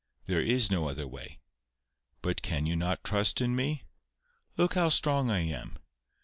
[0.25, 1.41] There is no other way.
[2.23, 3.83] But can you not trust in me?
[4.57, 5.77] Look how strong I am.